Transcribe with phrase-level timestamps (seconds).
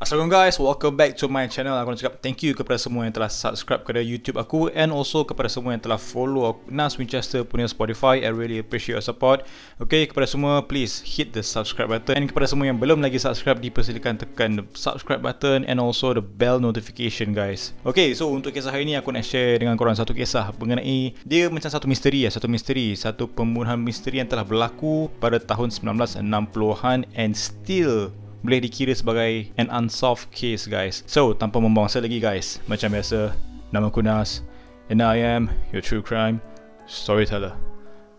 [0.00, 1.76] Assalamualaikum guys, welcome back to my channel.
[1.76, 5.28] Aku nak cakap thank you kepada semua yang telah subscribe kepada YouTube aku And also
[5.28, 8.24] kepada semua yang telah follow Nas Winchester punya Spotify.
[8.24, 9.44] I really appreciate your support.
[9.76, 12.16] Okay, kepada semua please hit the subscribe button.
[12.16, 16.24] And kepada semua yang belum lagi subscribe Dipersilakan tekan the subscribe button And also the
[16.24, 17.76] bell notification guys.
[17.84, 21.52] Okay, so untuk kisah hari ni aku nak share dengan korang satu kisah Mengenai dia
[21.52, 27.04] macam satu misteri ya Satu misteri, satu pembunuhan misteri yang telah berlaku pada tahun 1960-an
[27.12, 31.04] And still boleh dikira sebagai an unsolved case guys.
[31.04, 33.36] So, tanpa membuang masa lagi guys, macam biasa,
[33.70, 34.44] nama aku Nas
[34.90, 36.40] and I am your true crime
[36.86, 37.54] storyteller.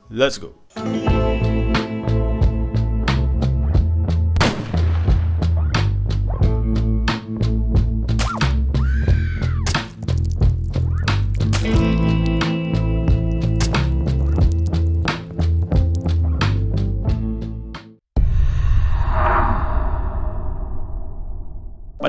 [0.10, 0.54] Let's go.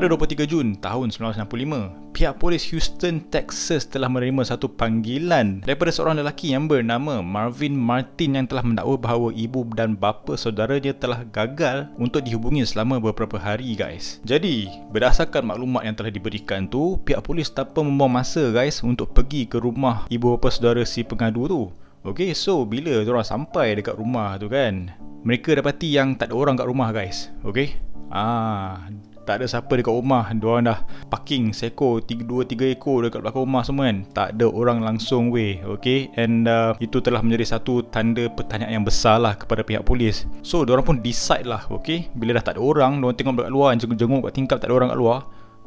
[0.03, 6.19] Pada 23 Jun tahun 1965, pihak polis Houston, Texas telah menerima satu panggilan daripada seorang
[6.19, 11.87] lelaki yang bernama Marvin Martin yang telah mendakwa bahawa ibu dan bapa saudaranya telah gagal
[12.03, 14.19] untuk dihubungi selama beberapa hari guys.
[14.27, 19.47] Jadi, berdasarkan maklumat yang telah diberikan tu, pihak polis tanpa membuang masa guys untuk pergi
[19.47, 21.63] ke rumah ibu bapa saudara si pengadu tu.
[22.03, 26.59] Okay, so bila orang sampai dekat rumah tu kan, mereka dapati yang tak ada orang
[26.59, 27.31] kat rumah guys.
[27.47, 27.79] Okay?
[28.11, 28.91] Ah,
[29.23, 30.31] tak ada siapa dekat rumah.
[30.35, 33.99] Diorang dah parking seekor 2-3 ekor dekat belakang rumah semua kan.
[34.11, 36.11] Tak ada orang langsung weh Okay?
[36.19, 40.27] And uh, itu telah menjadi satu tanda pertanyaan yang besar lah kepada pihak polis.
[40.43, 42.11] So diorang pun decide lah Okay?
[42.15, 44.91] Bila dah tak ada orang Diorang tengok dekat luar Jenguk-jenguk kat tingkap tak ada orang
[44.91, 45.19] kat luar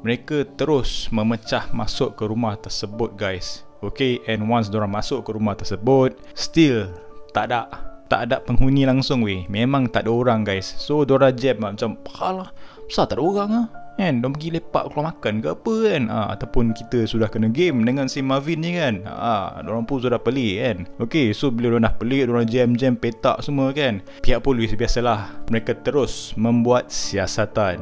[0.03, 3.63] Mereka terus memecah masuk ke rumah tersebut guys.
[3.79, 4.19] Okay?
[4.27, 6.91] And once diorang masuk ke rumah tersebut Still
[7.31, 7.67] tak ada
[8.05, 9.49] tak ada penghuni langsung weh.
[9.49, 10.77] Memang tak ada orang guys.
[10.77, 12.53] So diorang jam macam Alah
[12.85, 16.03] Besar tak ada orang lah kan Diorang pergi lepak keluar makan ke apa kan?
[16.11, 19.07] Ha, Ataupun kita sudah kena game dengan si Marvin ni kan?
[19.07, 20.77] Ha, Diorang pun sudah pelik kan?
[20.99, 24.03] Okay so bila diorang dah pelik Diorang jam-jam petak semua kan?
[24.19, 27.79] Pihak polis biasalah Mereka terus membuat siasatan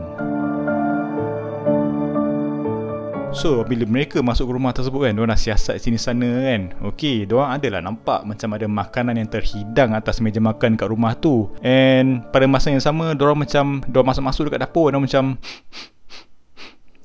[3.34, 6.70] So bila mereka masuk ke rumah tersebut kan Diorang siasat sini sana kan.
[6.94, 11.50] Okay Diorang adalah nampak Macam ada makanan yang terhidang Atas meja makan kat rumah tu.
[11.66, 15.42] And pada masa yang sama Diorang macam Diorang masuk-masuk dekat dapur Diorang macam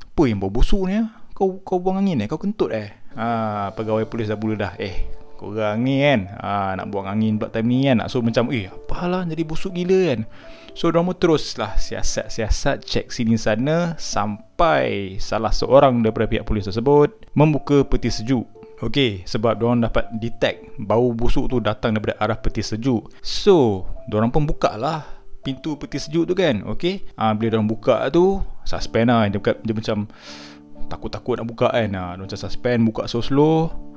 [0.04, 1.08] Apa yang bau busuk ni ah?
[1.32, 2.28] Kau kau buang angin eh?
[2.28, 2.92] Kau kentut eh?
[3.16, 5.08] Ha, Pegawai polis dah mula dah Eh
[5.38, 6.26] korang ni kan?
[6.42, 8.02] Ha, Nak buang angin pula time ni kan?
[8.10, 10.20] So macam Eh apalah jadi busuk gila kan?
[10.74, 17.86] So pun teruslah siasat-siasat Cek sini sana Sampai Salah seorang daripada pihak polis tersebut Membuka
[17.86, 18.46] peti sejuk.
[18.78, 23.10] Okay, sebab diorang dapat detect Bau busuk tu datang daripada arah peti sejuk.
[23.22, 25.02] So, diorang pun buka lah
[25.42, 26.62] Pintu peti sejuk tu kan?
[26.66, 29.26] Okay ha, Bila diorang buka tu Suspend lah.
[29.26, 30.06] Dia, dia macam
[30.86, 31.90] Takut-takut nak buka kan?
[31.90, 33.87] Ha, Dia macam suspend Buka so slow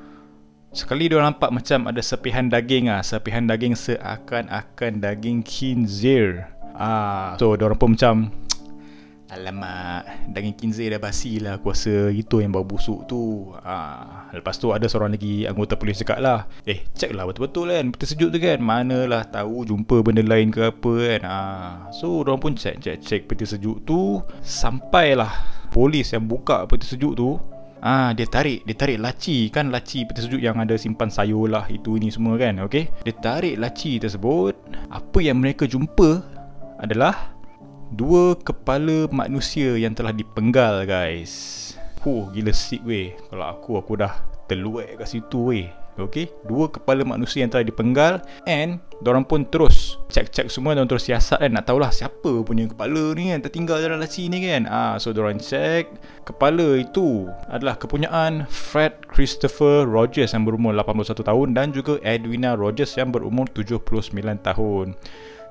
[0.72, 6.48] Sekali dia nampak macam ada sepihan daging ah, sepihan daging seakan-akan daging khinzir.
[6.72, 8.32] Ah, so dia orang pun macam
[9.36, 13.52] Alamak, daging khinzir dah basi lah Aku rasa itu yang bau busuk tu.
[13.68, 17.92] Ah, Lepas tu ada seorang lagi anggota polis cakap lah Eh, check lah betul-betul kan
[17.92, 18.64] Peti sejuk tu kan.
[18.64, 21.22] Manalah tahu jumpa benda lain ke apa kan.
[21.28, 24.24] Ah, So, orang pun check, check, check peti sejuk tu.
[24.40, 25.32] Sampailah
[25.68, 27.36] polis yang buka peti sejuk tu
[27.82, 29.50] Ah dia tarik dia tarik laci.
[29.50, 32.88] Kan laci peti sejuk yang ada simpan sayur lah itu ini semua kan okey?
[33.02, 34.54] Dia tarik laci tersebut.
[34.94, 36.22] Apa yang mereka jumpa
[36.78, 37.34] adalah
[37.98, 41.74] dua kepala manusia yang telah dipenggal guys.
[42.06, 43.18] Huh gila sick weh.
[43.34, 44.14] Kalau aku aku dah
[44.46, 49.98] terluek kat situ weh Okay Dua kepala manusia yang telah dipenggal And Diorang pun terus
[50.08, 51.52] Cek-cek semua Diorang terus siasat kan.
[51.52, 54.70] Nak tahulah siapa punya kepala ni kan Tertinggal dalam laci ni kan.
[54.70, 55.92] Ah, So diorang cek.
[56.24, 62.96] Kepala itu Adalah kepunyaan Fred Christopher Rogers Yang berumur 81 tahun Dan juga Edwina Rogers
[62.96, 63.82] Yang berumur 79
[64.40, 64.96] tahun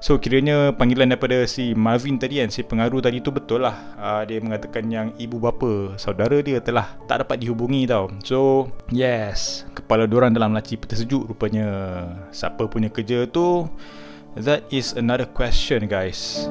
[0.01, 3.77] So kiranya panggilan daripada si Marvin tadi kan Si pengaruh tadi tu betul lah.
[4.01, 8.09] Uh, Dia mengatakan yang ibu bapa Saudara dia telah tak dapat dihubungi tau.
[8.25, 11.69] So yes Kepala diorang dalam laci peti sejuk rupanya
[12.33, 13.69] Siapa punya kerja tu.
[14.41, 16.49] That is another question guys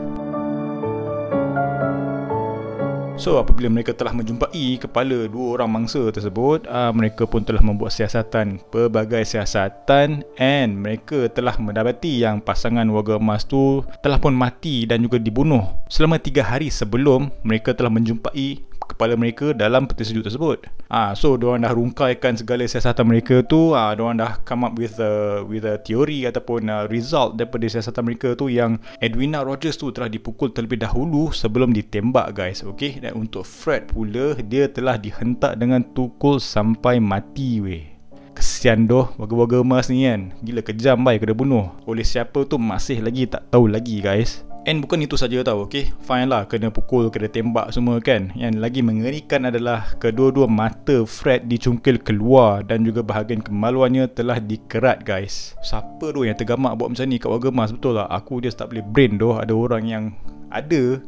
[3.20, 7.92] So apabila mereka telah menjumpai kepala dua orang mangsa tersebut uh, Mereka pun telah membuat
[7.92, 14.88] siasatan Pelbagai siasatan And mereka telah mendapati yang pasangan warga emas tu Telah pun mati
[14.88, 15.68] dan juga dibunuh.
[15.92, 20.66] Selama tiga hari sebelum mereka telah menjumpai kepala mereka dalam peti sejuk tersebut.
[20.90, 24.98] Ah, so diorang dah rungkaikan segala siasatan mereka tu, ah diorang dah come up with
[24.98, 29.94] a with a theory ataupun a result daripada siasatan mereka tu yang Edwina Rogers tu
[29.94, 32.66] telah dipukul terlebih dahulu sebelum ditembak guys.
[32.66, 37.86] Okay, dan untuk Fred pula dia telah dihentak dengan tukul sampai mati weh.
[38.40, 43.04] Kesian doh warga-warga emas ni kan Gila kejam baik kena bunuh Oleh siapa tu masih
[43.04, 45.96] lagi tak tahu lagi guys And bukan itu saja tau okay?
[46.04, 48.36] Fine lah kena pukul kena tembak semua kan?
[48.36, 55.08] Yang lagi mengerikan adalah Kedua-dua mata Fred dicungkil keluar Dan juga bahagian kemaluannya telah dikerat
[55.08, 55.56] guys.
[55.64, 58.76] Siapa tu yang tergamak buat macam ni kat warga emas Betul lah aku dia tak
[58.76, 59.40] boleh brain doh.
[59.40, 60.04] Ada orang yang
[60.52, 61.00] ada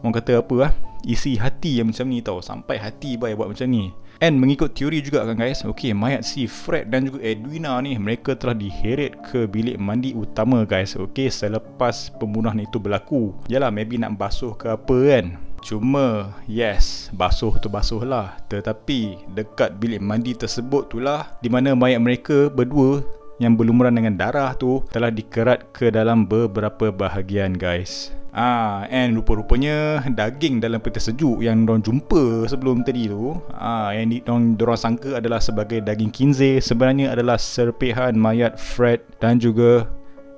[0.00, 0.72] Orang kata apa lah
[1.04, 2.40] Isi hati yang macam ni tau.
[2.40, 3.92] Sampai hati baik buat macam ni
[4.22, 5.66] And mengikut teori juga kan guys.
[5.66, 10.62] Okay mayat si Fred dan juga Edwina ni Mereka telah diheret ke bilik mandi utama
[10.62, 10.94] guys.
[10.94, 13.34] Okay selepas pembunuhan itu berlaku.
[13.50, 15.34] Yalah maybe nak basuh ke apa kan?
[15.58, 18.38] Cuma yes basuh tu basuh lah.
[18.46, 23.02] Tetapi dekat bilik mandi tersebut tu lah Di mana mayat mereka berdua
[23.42, 28.14] yang berlumuran dengan darah tu telah dikerat ke dalam beberapa bahagian guys.
[28.32, 34.08] Ah, and rupa-rupanya daging dalam peti sejuk yang diorang jumpa sebelum tadi tu, ah, yang
[34.08, 39.84] diorang, diorang sangka adalah sebagai daging kinze sebenarnya adalah serpihan mayat Fred dan juga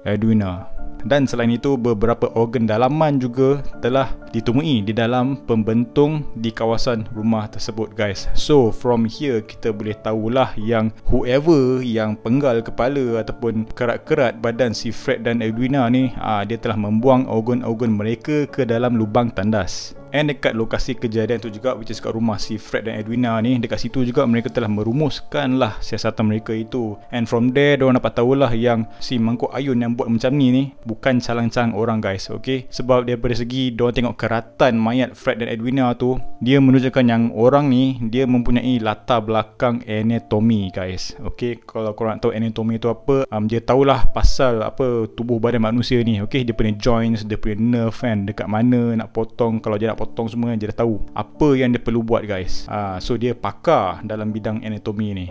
[0.06, 0.74] Edwina.
[1.04, 7.44] Dan selain itu beberapa organ dalaman juga telah ditemui di dalam pembentung di kawasan rumah
[7.52, 8.24] tersebut guys.
[8.32, 14.88] So from here kita boleh tahulah yang whoever yang penggal kepala ataupun kerat-kerat badan si
[14.88, 19.92] Fred dan Edwina ni aa, ah, dia telah membuang organ-organ mereka ke dalam lubang tandas.
[20.14, 23.58] And dekat lokasi kejadian tu juga Which is kat rumah si Fred dan Edwina ni
[23.58, 26.94] Dekat situ juga mereka telah merumuskan lah Siasatan mereka itu.
[27.10, 30.64] And from there Diorang dapat tahulah yang Si Mangkuk Ayun yang buat macam ni ni
[30.86, 32.70] Bukan calang-calang orang guys Okay?
[32.70, 37.66] Sebab daripada segi Diorang tengok keratan mayat Fred dan Edwina tu Dia menunjukkan yang orang
[37.66, 41.58] ni Dia mempunyai latar belakang anatomy guys Okay?
[41.58, 46.22] Kalau korang tahu anatomy tu apa um, Dia tahulah pasal apa Tubuh badan manusia ni
[46.22, 46.46] Okay?
[46.46, 50.03] Dia punya joints Dia punya nerve kan Dekat mana nak potong Kalau dia nak potong
[50.28, 52.68] semua kan dia dah tahu apa yang dia perlu buat guys.
[52.68, 55.26] Ha, so dia pakar dalam bidang anatomi ni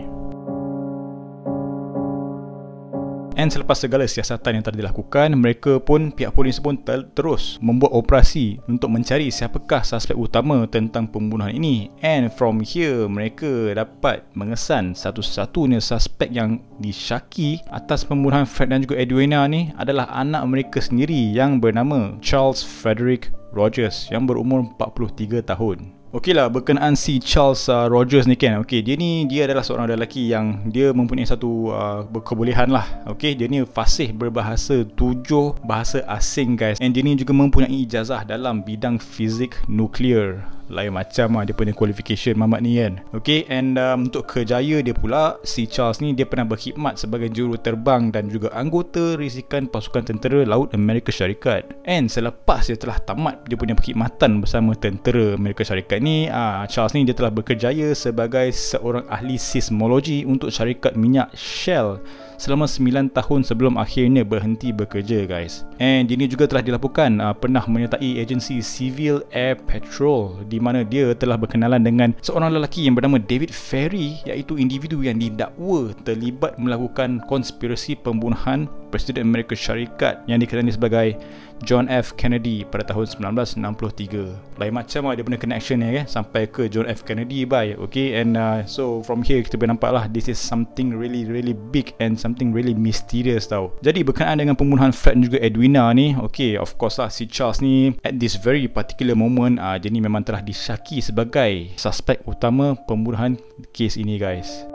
[3.34, 7.90] And selepas segala siasatan yang telah dilakukan, mereka pun pihak polis pun ter- terus membuat
[7.90, 11.90] operasi untuk mencari siapakah suspek utama tentang pembunuhan ini.
[12.06, 19.02] And from here, mereka dapat mengesan satu-satunya suspek yang disyaki atas pembunuhan Fred dan juga
[19.02, 26.03] Edwina ni adalah anak mereka sendiri yang bernama Charles Frederick Rogers yang berumur 43 tahun.
[26.14, 28.62] Okey lah berkenaan si Charles uh, Rogers ni kan.
[28.62, 32.86] Okey dia ni dia adalah seorang lelaki yang dia mempunyai satu uh, kebolehan lah.
[33.10, 36.78] Okey dia ni fasih berbahasa tujuh bahasa asing guys.
[36.78, 41.72] And dia ni juga mempunyai ijazah dalam bidang fizik nuklear lain macam lah dia punya
[41.76, 43.00] qualification mamat ni kan.
[43.12, 47.60] Okay and um, untuk kejaya dia pula si Charles ni dia pernah berkhidmat sebagai juru
[47.60, 51.76] terbang dan juga anggota risikan pasukan tentera laut Amerika Syarikat.
[51.84, 56.96] And selepas dia telah tamat dia punya perkhidmatan bersama tentera Amerika Syarikat ni uh, Charles
[56.96, 62.00] ni dia telah berkerjaya sebagai seorang ahli seismologi untuk syarikat minyak Shell
[62.36, 65.66] selama 9 tahun sebelum akhirnya berhenti bekerja guys.
[65.78, 71.12] And ini juga telah dilaporkan uh, pernah menyertai agensi Civil Air Patrol di mana dia
[71.16, 77.22] telah berkenalan dengan seorang lelaki yang bernama David Ferry iaitu individu yang didakwa terlibat melakukan
[77.26, 81.18] konspirasi pembunuhan Presiden Amerika Syarikat yang dikenali sebagai
[81.66, 82.14] John F.
[82.14, 84.62] Kennedy pada tahun 1963.
[84.62, 87.02] Lain macam lah dia punya connection ni kan sampai ke John F.
[87.02, 87.74] Kennedy bye.
[87.90, 91.58] Okay and uh, so from here kita boleh nampak lah this is something really really
[91.74, 93.74] big and something really mysterious tau.
[93.82, 97.62] Jadi berkenaan dengan pembunuhan Fred dan juga Edwina ni okay of course lah si Charles
[97.62, 102.78] ni at this very particular moment uh, dia ni memang telah disyaki sebagai suspek utama
[102.86, 103.38] pembunuhan
[103.70, 104.73] kes ini guys.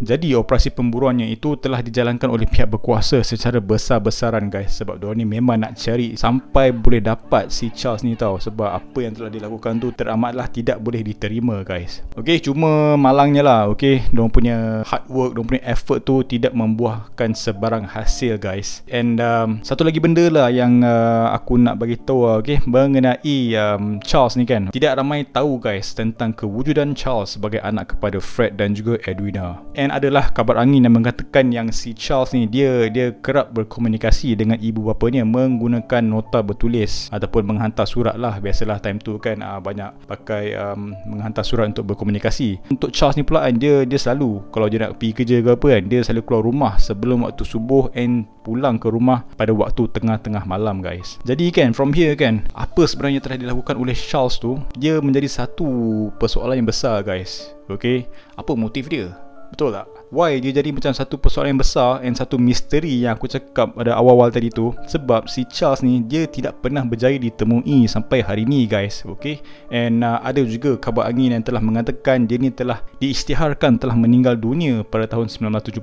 [0.00, 4.80] Jadi operasi pemburuannya itu telah dijalankan oleh pihak berkuasa secara besar-besaran guys.
[4.80, 8.40] Sebab diorang ni memang nak cari sampai boleh dapat si Charles ni tau.
[8.40, 12.00] Sebab apa yang telah dilakukan tu teramatlah tidak boleh diterima guys.
[12.16, 17.36] Okay cuma malangnya lah okay Diorang punya hard work, diorang punya effort tu tidak membuahkan
[17.36, 18.80] sebarang hasil guys.
[18.88, 23.52] And um, satu lagi benda lah yang uh, aku nak bagi tahu lah okay Mengenai
[23.60, 24.72] um, Charles ni kan.
[24.72, 29.60] Tidak ramai tahu guys tentang kewujudan Charles sebagai anak kepada Fred dan juga Edwina.
[29.76, 34.38] And And adalah kabar angin yang mengatakan yang si Charles ni dia dia kerap berkomunikasi
[34.38, 39.58] dengan ibu bapanya menggunakan nota bertulis ataupun menghantar surat lah biasalah time tu kan uh,
[39.58, 42.62] banyak pakai um, menghantar surat untuk berkomunikasi.
[42.70, 45.66] Untuk Charles ni pula kan dia dia selalu kalau dia nak pergi kerja ke apa
[45.74, 50.46] kan dia selalu keluar rumah sebelum waktu subuh and pulang ke rumah pada waktu tengah-tengah
[50.46, 51.18] malam guys.
[51.26, 55.66] Jadi kan from here kan apa sebenarnya telah dilakukan oleh Charles tu dia menjadi satu
[56.14, 57.50] persoalan yang besar guys.
[57.66, 58.06] Okay
[58.38, 59.29] apa motif dia?
[59.50, 59.86] Betul tak?
[60.10, 63.94] Why dia jadi macam satu persoalan yang besar and satu misteri yang aku cakap pada
[63.94, 64.74] awal-awal tadi tu?
[64.86, 69.06] Sebab si Charles ni dia tidak pernah berjaya ditemui sampai hari ni guys.
[69.06, 69.38] Okay?
[69.70, 74.34] And uh, ada juga kabar angin yang telah mengatakan dia ni telah diisytiharkan telah meninggal
[74.34, 75.82] dunia pada tahun 1975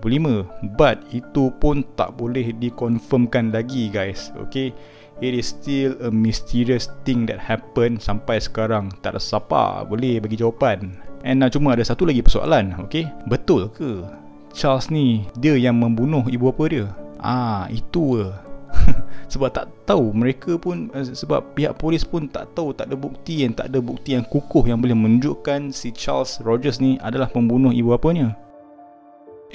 [0.76, 4.36] but itu pun tak boleh dikonfirmkan lagi guys.
[4.48, 4.76] Okay
[5.24, 10.38] it is still a mysterious thing that happen sampai sekarang tak ada siapa boleh bagi
[10.38, 13.10] jawapan And uh, cuma ada satu lagi persoalan, okay?
[13.26, 14.06] Betul ke
[14.54, 16.86] Charles ni dia yang membunuh ibu bapa dia?
[17.18, 18.28] Ah, itu ke.
[19.32, 23.44] sebab tak tahu mereka pun uh, sebab pihak polis pun tak tahu tak ada bukti
[23.44, 27.74] yang tak ada bukti yang kukuh yang boleh menunjukkan si Charles Rogers ni adalah pembunuh
[27.76, 28.38] ibu bapanya.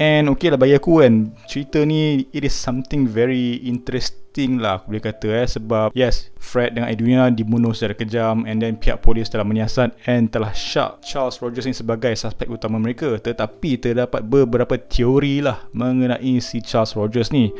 [0.00, 4.96] And okay lah bagi aku kan Cerita ni It is something very interesting lah Aku
[4.96, 5.46] boleh kata eh.
[5.48, 10.32] Sebab yes Fred dengan Edwina dibunuh secara kejam And then pihak polis telah menyiasat And
[10.32, 13.20] telah syak Charles Rogers ni sebagai suspek utama mereka.
[13.20, 17.52] Tetapi terdapat beberapa teori lah Mengenai si Charles Rogers ni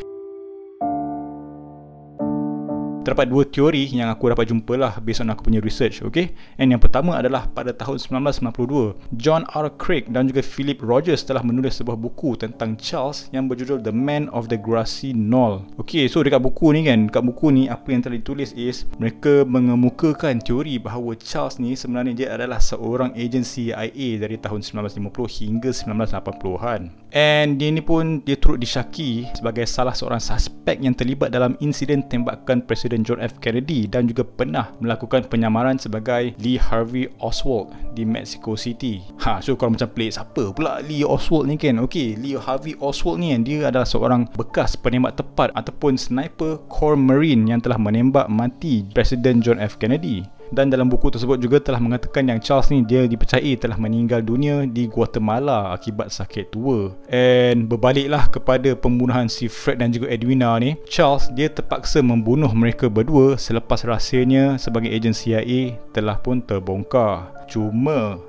[3.02, 6.34] terdapat dua teori yang aku dapat jumpa lah based on aku punya research okay?
[6.58, 9.66] And yang pertama adalah pada tahun 1992 John R.
[9.74, 14.30] Craig dan juga Philip Rogers telah menulis sebuah buku tentang Charles yang berjudul The Man
[14.30, 16.06] of the Grassy Knoll okay?
[16.06, 20.38] So dekat buku ni kan dekat buku ni apa yang telah ditulis is mereka mengemukakan
[20.38, 27.01] teori bahawa Charles ni sebenarnya dia adalah seorang agensi CIA dari tahun 1950 hingga 1980-an
[27.12, 32.04] and dia ni pun dia turut disyaki sebagai salah seorang suspek yang terlibat dalam insiden
[32.08, 33.36] tembakan Presiden John F.
[33.38, 39.04] Kennedy dan juga pernah melakukan penyamaran sebagai Lee Harvey Oswald di Mexico City.
[39.20, 41.80] Ha, so kalau macam pelik siapa pula Lee Oswald ni kan?
[41.84, 46.98] Okey, Lee Harvey Oswald ni kan dia adalah seorang bekas penembak tepat ataupun sniper Corps
[46.98, 49.76] Marine yang telah menembak mati Presiden John F.
[49.76, 54.20] Kennedy dan dalam buku tersebut juga telah mengatakan yang Charles ni dia dipercayai telah meninggal
[54.20, 56.92] dunia di Guatemala akibat sakit tua.
[57.08, 62.92] And berbaliklah kepada pembunuhan si Fred dan juga Edwina ni Charles dia terpaksa membunuh mereka
[62.92, 67.32] berdua selepas rahsianya sebagai ejen CIA telah pun terbongkar.
[67.48, 68.20] Cuma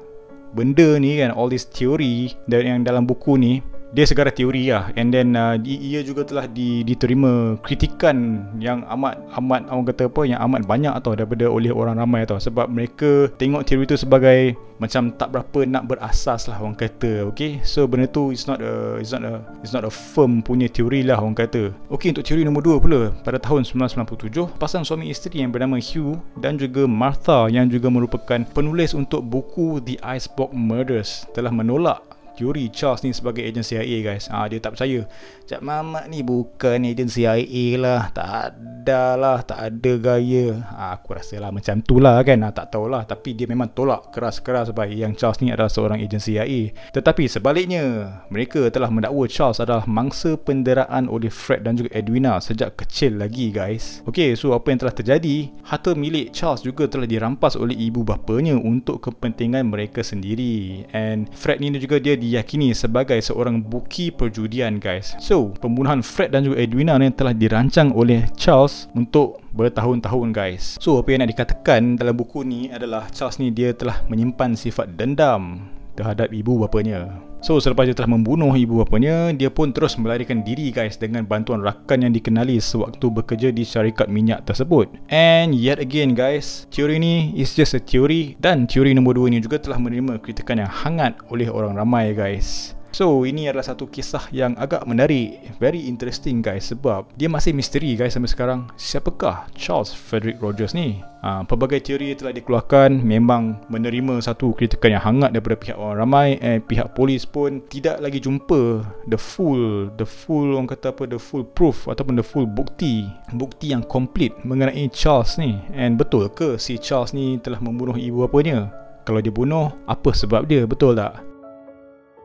[0.55, 3.59] benda ni kan all this theory dan yang dalam buku ni
[3.93, 4.89] dia segala teori lah.
[4.97, 10.21] And then uh, ia juga telah di, diterima kritikan yang amat amat orang kata apa
[10.25, 12.41] yang amat banyak atau daripada oleh orang ramai tau.
[12.41, 17.29] Sebab mereka tengok teori tu sebagai macam tak berapa nak berasas lah orang kata.
[17.29, 17.61] Okay?
[17.61, 21.05] So benda tu is not a is not a is not a firm punya teori
[21.05, 21.69] lah orang kata.
[21.93, 23.01] Okay untuk teori nombor dua pula.
[23.21, 28.41] Pada tahun 1997 pasang suami isteri yang bernama Hugh dan juga Martha yang juga merupakan
[28.57, 34.27] penulis untuk buku The Icebox Murders telah menolak teori Charles ni sebagai ejen CIA guys.
[34.27, 35.05] Ah dia tak percaya.
[35.43, 38.09] Cak Mamat ni bukan ejen CIA lah.
[38.11, 40.61] Tak ada lah tak ada gaya.
[40.73, 42.41] Ah, aku rasa lah macam tu lah kan?
[42.43, 43.05] Ah, tak tahulah.
[43.05, 48.15] Tapi dia memang tolak keras-keras sebab yang Charles ni adalah seorang ejen CIA tetapi sebaliknya
[48.29, 53.49] mereka telah mendakwa Charles adalah mangsa penderaan oleh Fred dan juga Edwina sejak kecil lagi
[53.49, 54.05] guys.
[54.05, 55.49] Ok so apa yang telah terjadi?
[55.65, 60.85] Harta milik Charles juga telah dirampas oleh ibu bapanya untuk kepentingan mereka sendiri.
[60.93, 65.19] And Fred ni juga dia diyakini sebagai seorang buki perjudian guys.
[65.19, 70.79] So, pembunuhan Fred dan juga Edwina ni telah dirancang oleh Charles untuk bertahun-tahun guys.
[70.79, 74.95] So, apa yang nak dikatakan dalam buku ni adalah Charles ni dia telah menyimpan sifat
[74.95, 77.21] dendam terhadap ibu bapanya.
[77.43, 81.59] So selepas dia telah membunuh ibu bapanya, dia pun terus melarikan diri guys dengan bantuan
[81.59, 84.87] rakan yang dikenali sewaktu bekerja di syarikat minyak tersebut.
[85.11, 89.43] And yet again guys, teori ni is just a theory dan teori nombor 2 ni
[89.43, 92.79] juga telah menerima kritikan yang hangat oleh orang ramai guys.
[92.93, 97.97] So ini adalah satu kisah yang agak menarik Very interesting guys Sebab dia masih misteri
[97.97, 101.01] guys sampai sekarang Siapakah Charles Frederick Rogers ni?
[101.25, 106.37] Ha, pelbagai teori telah dikeluarkan Memang menerima satu kritikan yang hangat Daripada pihak orang ramai
[106.37, 111.17] And pihak polis pun Tidak lagi jumpa The full The full orang kata apa The
[111.17, 116.61] full proof Ataupun the full bukti Bukti yang komplit Mengenai Charles ni And betul ke
[116.61, 118.69] si Charles ni Telah membunuh ibu bapanya?
[119.01, 120.69] Kalau dia bunuh Apa sebab dia?
[120.69, 121.32] Betul tak?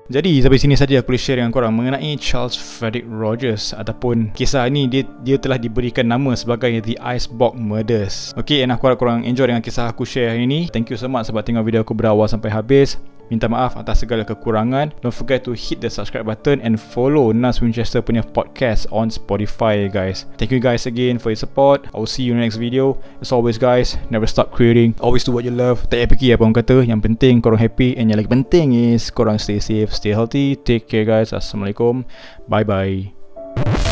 [0.08, 4.64] Jadi sampai sini saja aku boleh share dengan korang mengenai Charles Frederick Rogers ataupun kisah
[4.64, 8.32] ini dia dia telah diberikan nama sebagai The Icebox Murders.
[8.32, 10.64] Okay, and aku harap korang enjoy dengan kisah aku share hari ini.
[10.72, 12.96] Thank you so much sebab tengok video aku berawal sampai habis.
[13.28, 14.92] Minta maaf atas segala kekurangan.
[15.00, 19.88] Don't forget to hit the subscribe button and follow Nas Winchester punya podcast on Spotify
[19.88, 20.28] guys.
[20.40, 21.88] Thank you guys again for your support.
[21.92, 22.96] I will see you in the next video.
[23.20, 24.96] As always guys, never stop creating.
[25.00, 25.84] Always do what you love.
[25.88, 26.76] Tak payah fikir apa orang kata.
[26.84, 30.56] Yang penting korang happy and yang lagi penting is korang stay safe, stay healthy.
[30.56, 31.32] Take care guys.
[31.32, 32.04] Assalamualaikum.
[32.48, 33.87] Bye bye.